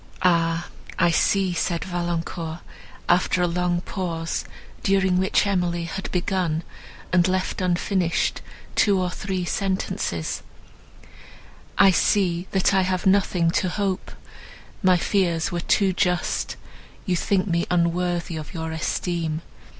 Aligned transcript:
"Ah! 0.23 0.65
I 0.97 1.11
see," 1.11 1.53
said 1.53 1.85
Valancourt, 1.85 2.61
after 3.07 3.43
a 3.43 3.47
long 3.47 3.81
pause, 3.81 4.45
during 4.81 5.19
which 5.19 5.45
Emily 5.45 5.83
had 5.83 6.11
begun, 6.11 6.63
and 7.13 7.27
left 7.27 7.61
unfinished 7.61 8.41
two 8.73 8.99
or 8.99 9.11
three 9.11 9.45
sentences, 9.45 10.41
"I 11.77 11.91
see 11.91 12.47
that 12.49 12.73
I 12.73 12.81
have 12.81 13.05
nothing 13.05 13.51
to 13.51 13.69
hope; 13.69 14.09
my 14.81 14.97
fears 14.97 15.51
were 15.51 15.59
too 15.59 15.93
just, 15.93 16.55
you 17.05 17.15
think 17.15 17.45
me 17.45 17.67
unworthy 17.69 18.37
of 18.37 18.55
your 18.55 18.71
esteem. 18.71 19.43